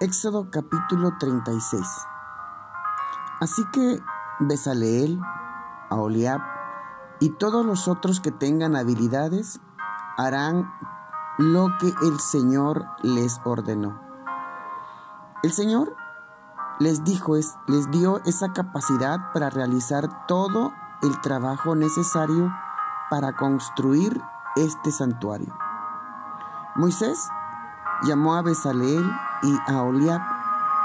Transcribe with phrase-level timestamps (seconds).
[0.00, 1.82] Éxodo capítulo 36.
[3.40, 4.00] Así que
[4.38, 5.20] Besaleel,
[5.90, 6.40] Aholiab
[7.18, 9.60] y todos los otros que tengan habilidades
[10.16, 10.72] harán
[11.36, 14.00] lo que el Señor les ordenó.
[15.42, 15.96] El Señor
[16.78, 17.34] les dijo,
[17.66, 20.72] les dio esa capacidad para realizar todo
[21.02, 22.54] el trabajo necesario
[23.10, 24.22] para construir
[24.54, 25.58] este santuario.
[26.76, 27.28] Moisés
[28.04, 29.04] llamó a Besaleel
[29.42, 30.20] y a Oliab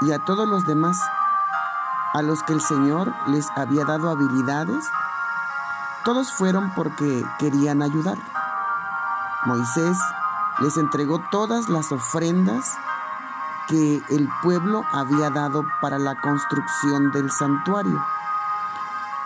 [0.02, 1.00] y a todos los demás,
[2.12, 4.84] a los que el Señor les había dado habilidades.
[6.04, 8.18] Todos fueron porque querían ayudar.
[9.46, 9.98] Moisés
[10.60, 12.76] les entregó todas las ofrendas
[13.68, 18.04] que el pueblo había dado para la construcción del santuario.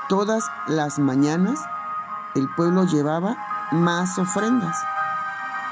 [0.08, 1.60] Todas las mañanas
[2.34, 3.36] el pueblo llevaba
[3.72, 4.76] más ofrendas,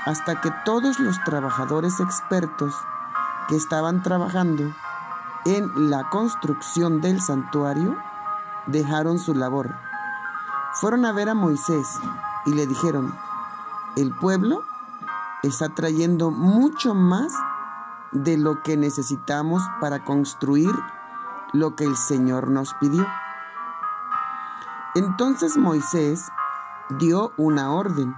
[0.05, 2.75] hasta que todos los trabajadores expertos
[3.49, 4.75] que estaban trabajando
[5.45, 7.97] en la construcción del santuario
[8.67, 9.77] dejaron su labor.
[10.75, 11.87] Fueron a ver a Moisés
[12.47, 13.15] y le dijeron,
[13.97, 14.65] el pueblo
[15.43, 17.33] está trayendo mucho más
[18.13, 20.75] de lo que necesitamos para construir
[21.53, 23.07] lo que el Señor nos pidió.
[24.95, 26.31] Entonces Moisés
[26.99, 28.17] dio una orden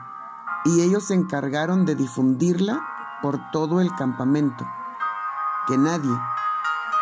[0.65, 2.81] y ellos se encargaron de difundirla
[3.23, 4.67] por todo el campamento.
[5.69, 6.19] Que nadie,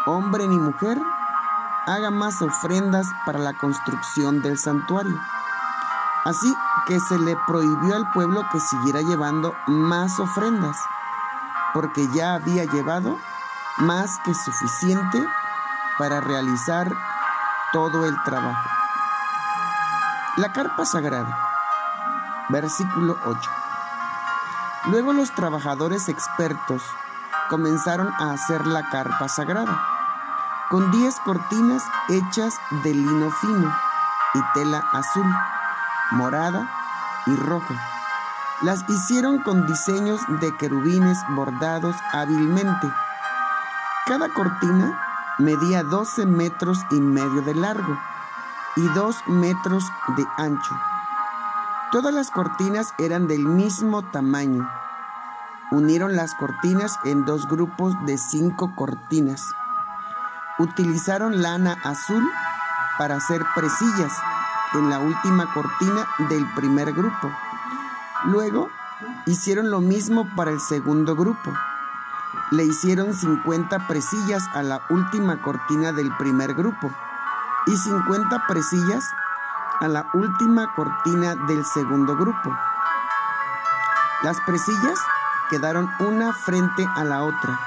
[0.06, 1.00] hombre ni mujer,
[1.86, 5.18] haga más ofrendas para la construcción del santuario.
[6.24, 6.52] Así
[6.86, 10.76] que se le prohibió al pueblo que siguiera llevando más ofrendas
[11.72, 13.18] porque ya había llevado
[13.78, 15.22] más que suficiente
[15.98, 16.90] para realizar
[17.72, 18.68] todo el trabajo.
[20.38, 21.38] La carpa sagrada,
[22.48, 23.50] versículo 8.
[24.86, 26.82] Luego los trabajadores expertos
[27.48, 29.80] comenzaron a hacer la carpa sagrada,
[30.70, 33.74] con 10 cortinas hechas de lino fino
[34.34, 35.26] y tela azul,
[36.12, 36.68] morada
[37.26, 37.74] y roja
[38.62, 42.90] las hicieron con diseños de querubines bordados hábilmente.
[44.06, 44.98] Cada cortina
[45.38, 47.98] medía 12 metros y medio de largo
[48.76, 49.84] y 2 metros
[50.16, 50.74] de ancho.
[51.92, 54.68] Todas las cortinas eran del mismo tamaño.
[55.70, 59.42] Unieron las cortinas en dos grupos de cinco cortinas.
[60.58, 62.22] Utilizaron lana azul
[62.98, 64.12] para hacer presillas
[64.74, 67.30] en la última cortina del primer grupo
[68.24, 68.70] Luego
[69.26, 71.52] hicieron lo mismo para el segundo grupo.
[72.50, 76.90] Le hicieron 50 presillas a la última cortina del primer grupo
[77.66, 79.04] y 50 presillas
[79.80, 82.56] a la última cortina del segundo grupo.
[84.22, 84.98] Las presillas
[85.50, 87.58] quedaron una frente a la otra.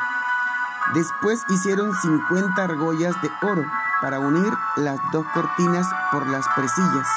[0.94, 3.64] Después hicieron 50 argollas de oro
[4.02, 7.08] para unir las dos cortinas por las presillas.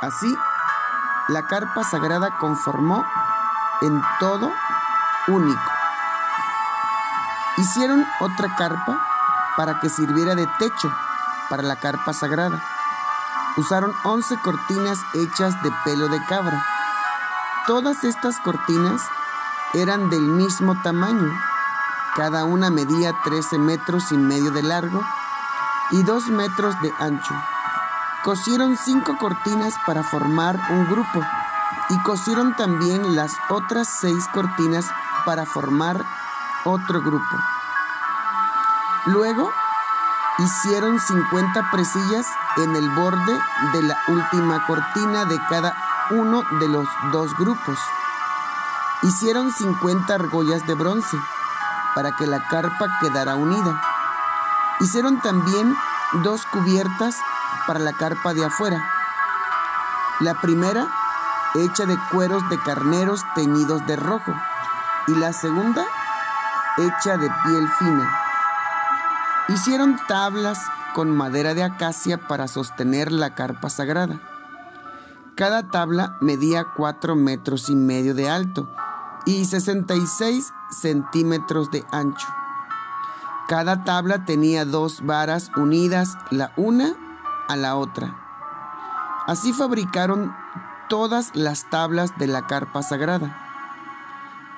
[0.00, 0.36] Así
[1.28, 3.04] la carpa sagrada conformó
[3.80, 4.52] en todo
[5.28, 5.72] único.
[7.56, 9.00] Hicieron otra carpa
[9.56, 10.92] para que sirviera de techo
[11.48, 12.60] para la carpa sagrada.
[13.56, 16.66] Usaron 11 cortinas hechas de pelo de cabra.
[17.66, 19.00] Todas estas cortinas
[19.74, 21.32] eran del mismo tamaño.
[22.16, 25.02] Cada una medía 13 metros y medio de largo
[25.90, 27.34] y 2 metros de ancho.
[28.22, 31.20] Cosieron cinco cortinas para formar un grupo
[31.90, 34.86] y cosieron también las otras seis cortinas
[35.26, 36.02] para formar
[36.64, 37.36] otro grupo.
[39.06, 39.52] Luego
[40.38, 42.26] hicieron 50 presillas
[42.56, 43.38] en el borde
[43.72, 45.74] de la última cortina de cada
[46.10, 47.78] uno de los dos grupos.
[49.04, 51.18] Hicieron 50 argollas de bronce
[51.94, 53.78] para que la carpa quedara unida.
[54.80, 55.76] Hicieron también
[56.22, 57.18] dos cubiertas
[57.66, 58.82] para la carpa de afuera.
[60.20, 60.88] La primera
[61.54, 64.32] hecha de cueros de carneros teñidos de rojo
[65.06, 65.84] y la segunda
[66.78, 68.10] hecha de piel fina.
[69.48, 70.62] Hicieron tablas
[70.94, 74.18] con madera de acacia para sostener la carpa sagrada.
[75.36, 78.74] Cada tabla medía 4 metros y medio de alto
[79.26, 82.26] y 66 centímetros de ancho.
[83.48, 86.94] Cada tabla tenía dos varas unidas la una
[87.48, 88.16] a la otra.
[89.26, 90.34] Así fabricaron
[90.88, 93.40] todas las tablas de la carpa sagrada.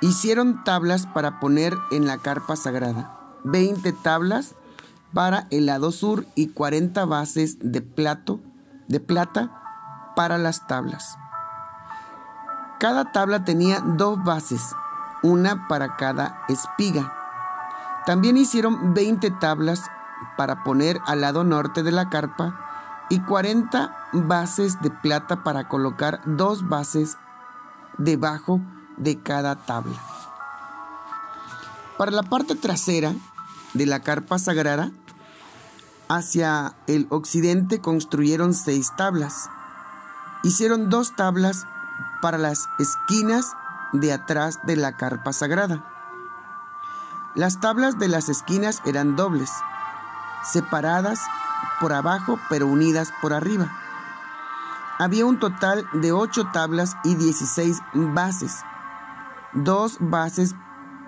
[0.00, 4.54] Hicieron tablas para poner en la carpa sagrada, 20 tablas
[5.12, 8.40] para el lado sur y 40 bases de plato
[8.88, 11.16] de plata para las tablas.
[12.78, 14.74] Cada tabla tenía dos bases,
[15.22, 17.12] una para cada espiga.
[18.04, 19.82] También hicieron 20 tablas
[20.36, 22.54] para poner al lado norte de la carpa
[23.08, 27.16] y 40 bases de plata para colocar dos bases
[27.96, 28.60] debajo
[28.96, 29.96] de cada tabla.
[31.96, 33.14] Para la parte trasera
[33.72, 34.90] de la carpa sagrada,
[36.08, 39.48] hacia el occidente construyeron seis tablas.
[40.42, 41.66] Hicieron dos tablas
[42.20, 43.54] para las esquinas
[43.92, 45.84] de atrás de la carpa sagrada.
[47.34, 49.50] Las tablas de las esquinas eran dobles,
[50.42, 51.20] separadas
[51.80, 53.70] por abajo pero unidas por arriba.
[54.98, 58.62] Había un total de ocho tablas y 16 bases,
[59.52, 60.54] dos bases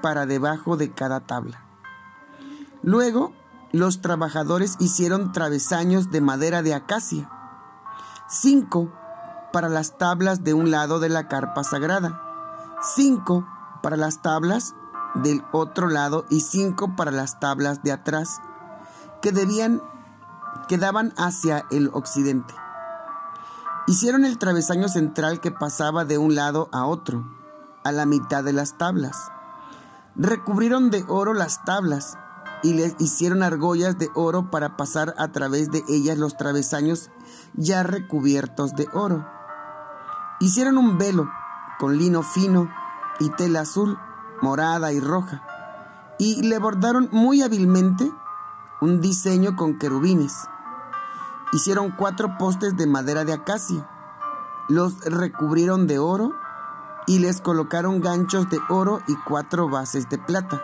[0.02, 1.62] para debajo de cada tabla.
[2.82, 3.32] Luego,
[3.73, 7.31] los trabajadores hicieron travesaños de madera de acacia,
[8.29, 8.93] cinco
[9.53, 12.23] para las tablas de un lado de la carpa sagrada,
[12.95, 13.47] cinco
[13.83, 14.75] para las tablas
[15.15, 18.41] del otro lado y cinco para las tablas de atrás,
[19.23, 19.83] que debían
[20.69, 22.55] quedaban hacia el occidente.
[23.87, 27.25] Hicieron el travesaño central que pasaba de un lado a otro,
[27.85, 29.17] a la mitad de las tablas.
[30.15, 32.19] Recubrieron de oro las tablas
[32.62, 37.11] y les hicieron argollas de oro para pasar a través de ellas los travesaños
[37.55, 39.38] ya recubiertos de oro.
[40.40, 41.29] Hicieron un velo
[41.81, 42.69] con lino fino
[43.19, 43.99] y tela azul,
[44.40, 45.43] morada y roja,
[46.17, 48.12] y le bordaron muy hábilmente
[48.81, 50.49] un diseño con querubines.
[51.52, 53.88] Hicieron cuatro postes de madera de acacia,
[54.69, 56.32] los recubrieron de oro
[57.08, 60.62] y les colocaron ganchos de oro y cuatro bases de plata.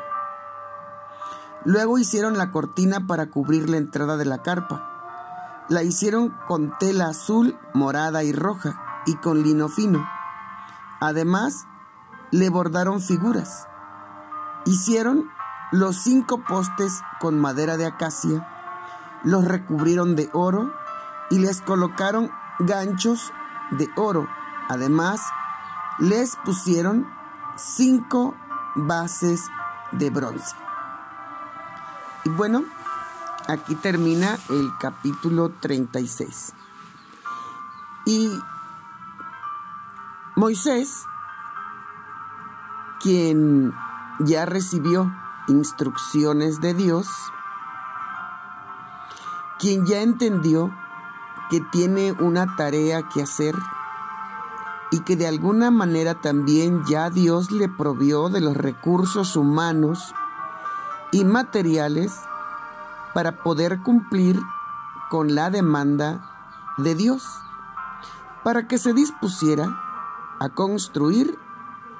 [1.64, 5.64] Luego hicieron la cortina para cubrir la entrada de la carpa.
[5.68, 10.06] La hicieron con tela azul, morada y roja y con lino fino.
[11.00, 11.66] Además,
[12.30, 13.66] le bordaron figuras.
[14.64, 15.30] Hicieron
[15.72, 18.48] los cinco postes con madera de acacia,
[19.24, 20.72] los recubrieron de oro
[21.30, 23.32] y les colocaron ganchos
[23.70, 24.28] de oro.
[24.68, 25.20] Además,
[25.98, 27.06] les pusieron
[27.56, 28.34] cinco
[28.74, 29.50] bases
[29.92, 30.54] de bronce.
[32.24, 32.64] Y bueno,
[33.48, 36.52] aquí termina el capítulo 36.
[38.06, 38.30] Y
[40.36, 41.06] Moisés,
[43.00, 43.72] quien
[44.18, 45.14] ya recibió
[45.46, 47.06] instrucciones de Dios,
[49.60, 50.74] quien ya entendió
[51.50, 53.54] que tiene una tarea que hacer
[54.90, 60.16] y que de alguna manera también ya Dios le provió de los recursos humanos
[61.12, 62.12] y materiales
[63.12, 64.40] para poder cumplir
[65.10, 67.24] con la demanda de Dios,
[68.42, 69.83] para que se dispusiera
[70.44, 71.38] a construir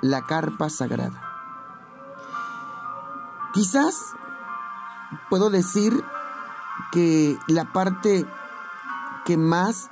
[0.03, 1.23] la carpa sagrada.
[3.55, 4.15] Quizás
[5.31, 6.05] puedo decir
[6.93, 8.27] que la parte
[9.25, 9.91] que más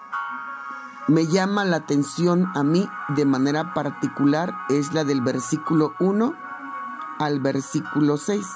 [1.09, 6.35] me llama la atención a mí de manera particular es la del versículo 1
[7.19, 8.47] al versículo 6.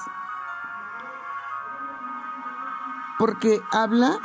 [3.17, 4.19] Porque habla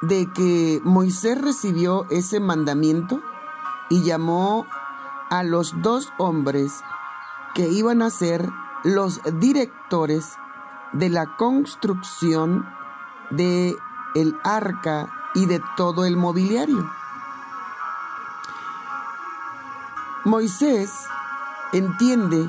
[0.00, 3.20] de que Moisés recibió ese mandamiento
[3.88, 4.66] y llamó
[5.30, 6.82] a los dos hombres
[7.54, 8.50] que iban a ser
[8.84, 10.36] los directores
[10.92, 12.68] de la construcción
[13.30, 13.76] de
[14.14, 16.90] el arca y de todo el mobiliario.
[20.24, 20.92] Moisés
[21.72, 22.48] entiende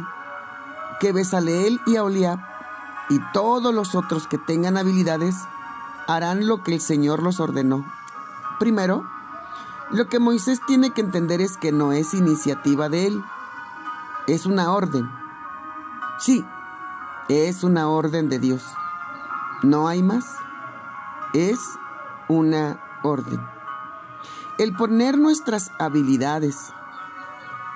[1.00, 2.40] que Besaleel y Aholiab
[3.10, 5.36] y todos los otros que tengan habilidades
[6.08, 7.86] harán lo que el Señor los ordenó.
[8.60, 9.10] Primero,
[9.91, 13.24] lo que Moisés tiene que entender es que no es iniciativa de él,
[14.27, 15.10] es una orden.
[16.19, 16.46] Sí,
[17.29, 18.63] es una orden de Dios.
[19.63, 20.36] No hay más.
[21.34, 21.60] Es
[22.27, 23.39] una orden.
[24.58, 26.74] El poner nuestras habilidades,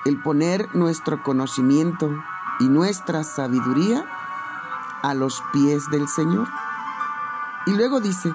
[0.05, 2.11] el poner nuestro conocimiento
[2.59, 4.05] y nuestra sabiduría
[5.01, 6.47] a los pies del Señor.
[7.65, 8.33] Y luego dice,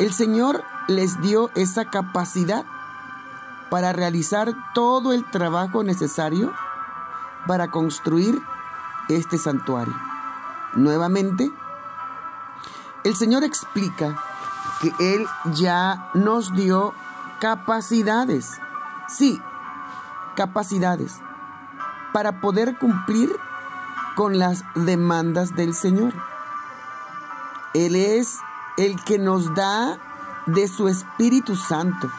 [0.00, 2.64] el Señor les dio esa capacidad
[3.70, 6.52] para realizar todo el trabajo necesario
[7.46, 8.42] para construir
[9.08, 9.94] este santuario.
[10.74, 11.50] Nuevamente,
[13.04, 14.16] el Señor explica
[14.80, 16.94] que Él ya nos dio
[17.40, 18.60] capacidades,
[19.08, 19.40] sí,
[20.36, 21.20] capacidades,
[22.12, 23.30] para poder cumplir
[24.16, 26.12] con las demandas del Señor.
[27.72, 28.38] Él es
[28.76, 29.98] el que nos da
[30.46, 32.10] de su Espíritu Santo.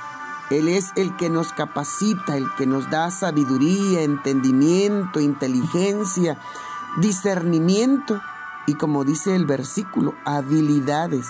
[0.51, 6.37] Él es el que nos capacita, el que nos da sabiduría, entendimiento, inteligencia,
[6.97, 8.21] discernimiento
[8.67, 11.27] y como dice el versículo, habilidades,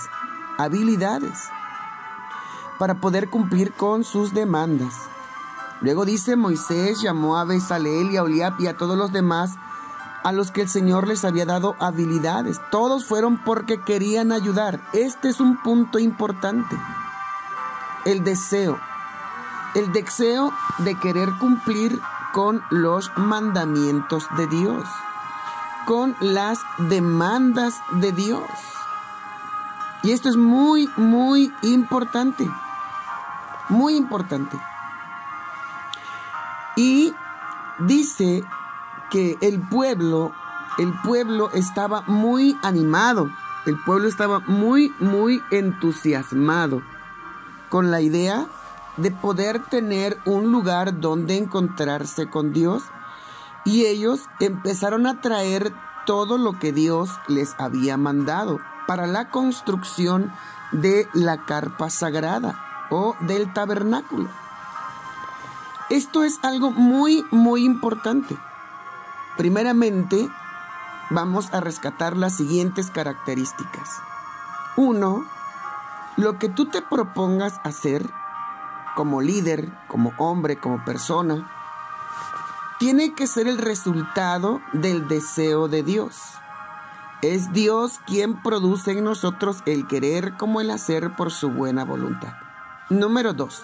[0.58, 1.40] habilidades
[2.80, 4.96] para poder cumplir con sus demandas.
[5.82, 9.56] Luego dice Moisés llamó a Besaleel y a Oliab y a todos los demás
[10.24, 12.60] a los que el Señor les había dado habilidades.
[12.72, 14.82] Todos fueron porque querían ayudar.
[14.94, 16.76] Este es un punto importante.
[18.06, 18.80] El deseo.
[19.74, 22.02] El deseo de querer cumplir
[22.34, 24.88] con los mandamientos de Dios.
[25.86, 28.50] Con las demandas de Dios.
[30.04, 32.50] Y esto es muy, muy importante.
[33.70, 34.60] Muy importante.
[36.76, 37.14] Y
[37.80, 38.44] dice
[39.10, 40.32] que el pueblo,
[40.78, 43.30] el pueblo estaba muy animado,
[43.66, 46.82] el pueblo estaba muy, muy entusiasmado
[47.70, 48.48] con la idea
[49.02, 52.84] de poder tener un lugar donde encontrarse con Dios
[53.66, 55.74] y ellos empezaron a traer
[56.06, 60.32] todo lo que Dios les había mandado para la construcción
[60.72, 64.30] de la carpa sagrada o del tabernáculo.
[65.90, 68.38] Esto es algo muy, muy importante.
[69.38, 70.30] Primeramente,
[71.10, 73.90] vamos a rescatar las siguientes características.
[74.78, 75.26] Uno,
[76.18, 78.10] lo que tú te propongas hacer
[78.96, 81.50] como líder, como hombre, como persona,
[82.80, 86.18] tiene que ser el resultado del deseo de Dios.
[87.22, 92.34] Es Dios quien produce en nosotros el querer como el hacer por su buena voluntad.
[92.90, 93.64] Número dos,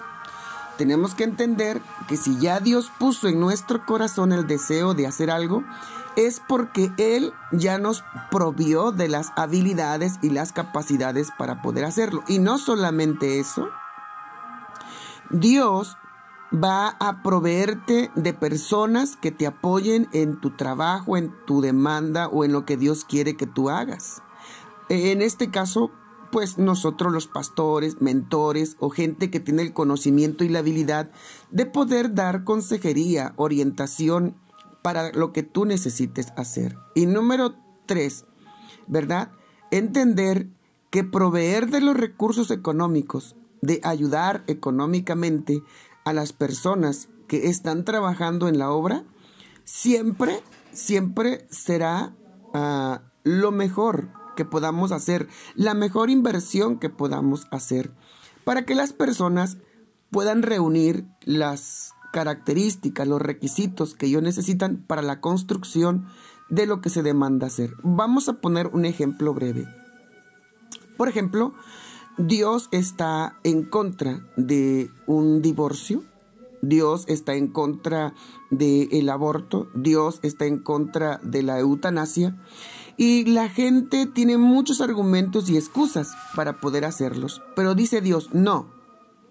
[0.76, 5.28] tenemos que entender que si ya Dios puso en nuestro corazón el deseo de hacer
[5.28, 5.64] algo,
[6.14, 12.22] es porque Él ya nos provió de las habilidades y las capacidades para poder hacerlo.
[12.28, 13.68] Y no solamente eso,
[15.30, 15.96] Dios
[16.52, 22.44] va a proveerte de personas que te apoyen en tu trabajo, en tu demanda o
[22.44, 24.22] en lo que Dios quiere que tú hagas.
[24.88, 25.90] En este caso,
[26.32, 31.10] pues nosotros los pastores, mentores o gente que tiene el conocimiento y la habilidad
[31.50, 34.34] de poder dar consejería, orientación
[34.82, 36.76] para lo que tú necesites hacer.
[36.94, 37.54] Y número
[37.86, 38.24] tres,
[38.86, 39.32] ¿verdad?
[39.70, 40.48] Entender
[40.90, 45.62] que proveer de los recursos económicos, de ayudar económicamente
[46.04, 49.04] a las personas que están trabajando en la obra,
[49.64, 52.14] siempre, siempre será
[52.54, 57.92] ah, lo mejor que podamos hacer, la mejor inversión que podamos hacer,
[58.44, 59.58] para que las personas
[60.10, 66.06] puedan reunir las características, los requisitos que ellos necesitan para la construcción
[66.48, 67.74] de lo que se demanda hacer.
[67.82, 69.66] Vamos a poner un ejemplo breve.
[70.96, 71.54] Por ejemplo,
[72.18, 76.02] Dios está en contra de un divorcio,
[76.62, 78.12] Dios está en contra
[78.50, 82.36] del aborto, Dios está en contra de la eutanasia
[82.96, 87.40] y la gente tiene muchos argumentos y excusas para poder hacerlos.
[87.54, 88.66] Pero dice Dios, no,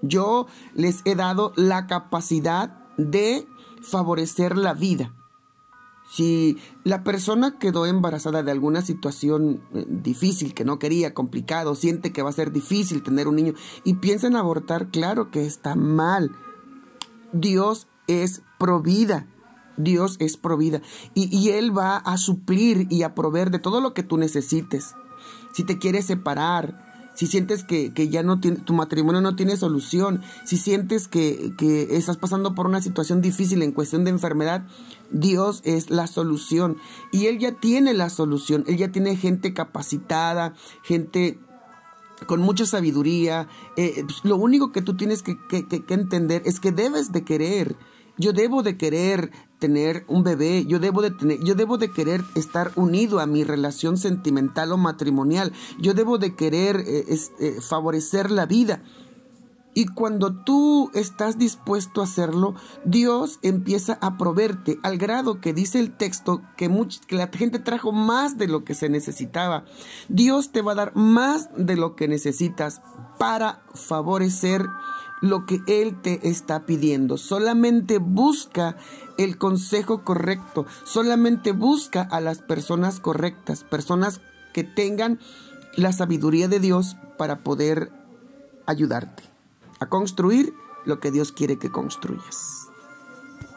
[0.02, 3.46] yo les he dado la capacidad de
[3.82, 5.14] favorecer la vida.
[6.10, 12.14] Si la persona quedó embarazada de alguna situación eh, difícil, que no quería, complicado, siente
[12.14, 15.76] que va a ser difícil tener un niño y piensa en abortar, claro que está
[15.76, 16.32] mal.
[17.34, 19.28] Dios es provida.
[19.76, 20.82] Dios es provida
[21.14, 24.96] y, y Él va a suplir y a proveer de todo lo que tú necesites.
[25.54, 26.87] Si te quieres separar,
[27.18, 31.98] si sientes que, ya no tiene, tu matrimonio no tiene solución, si sientes que, que,
[31.98, 34.68] estás pasando por una situación difícil en cuestión de enfermedad,
[35.10, 36.78] Dios es la solución.
[37.12, 38.66] Y Él ya tiene la solución.
[38.68, 41.40] Él ya tiene gente capacitada, gente
[42.28, 43.48] con mucha sabiduría.
[43.78, 47.76] Eh, pues, lo único que tú tienes que, que entender es que debes de querer.
[48.20, 52.24] Yo debo de querer tener un bebé, yo debo de tener, yo debo de querer
[52.36, 57.06] estar unido a mi relación sentimental o matrimonial, yo debo de querer eh,
[57.40, 58.84] eh, favorecer la vida.
[59.74, 65.80] Y cuando tú estás dispuesto a hacerlo, Dios empieza a proveerte al grado que dice
[65.80, 66.68] el texto que,
[67.06, 69.66] que la gente trajo más de lo que se necesitaba.
[70.10, 72.82] Dios te va a dar más de lo que necesitas
[73.20, 74.66] para favorecer
[75.22, 77.18] lo que Él te está pidiendo.
[77.18, 78.78] Solamente busca
[79.18, 80.66] el consejo correcto.
[80.86, 84.22] Solamente busca a las personas correctas, personas
[84.54, 85.20] que tengan
[85.76, 87.92] la sabiduría de Dios para poder
[88.66, 89.24] ayudarte
[89.80, 90.54] a construir
[90.86, 92.67] lo que Dios quiere que construyas.